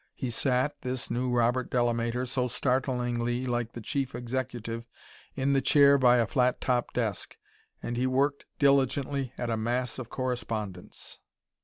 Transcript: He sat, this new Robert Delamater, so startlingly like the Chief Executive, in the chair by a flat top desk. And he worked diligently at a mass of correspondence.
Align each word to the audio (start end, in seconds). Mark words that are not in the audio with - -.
He 0.15 0.31
sat, 0.31 0.73
this 0.81 1.11
new 1.11 1.29
Robert 1.29 1.69
Delamater, 1.69 2.25
so 2.27 2.47
startlingly 2.47 3.45
like 3.45 3.73
the 3.73 3.81
Chief 3.81 4.15
Executive, 4.15 4.83
in 5.35 5.53
the 5.53 5.61
chair 5.61 5.99
by 5.99 6.17
a 6.17 6.25
flat 6.25 6.59
top 6.59 6.91
desk. 6.91 7.37
And 7.83 7.95
he 7.97 8.07
worked 8.07 8.45
diligently 8.57 9.31
at 9.37 9.51
a 9.51 9.57
mass 9.57 9.99
of 9.99 10.09
correspondence. 10.09 11.19